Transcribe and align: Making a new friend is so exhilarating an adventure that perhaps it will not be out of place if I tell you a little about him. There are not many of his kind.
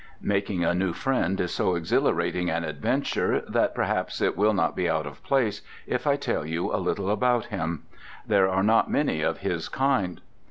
Making 0.23 0.63
a 0.65 0.73
new 0.73 0.93
friend 0.93 1.39
is 1.39 1.51
so 1.53 1.75
exhilarating 1.75 2.49
an 2.49 2.63
adventure 2.63 3.43
that 3.47 3.75
perhaps 3.75 4.19
it 4.19 4.35
will 4.35 4.51
not 4.51 4.75
be 4.75 4.89
out 4.89 5.05
of 5.05 5.21
place 5.21 5.61
if 5.85 6.07
I 6.07 6.15
tell 6.15 6.43
you 6.43 6.73
a 6.73 6.81
little 6.81 7.11
about 7.11 7.45
him. 7.45 7.83
There 8.25 8.49
are 8.49 8.63
not 8.63 8.89
many 8.89 9.21
of 9.21 9.41
his 9.41 9.69
kind. 9.69 10.19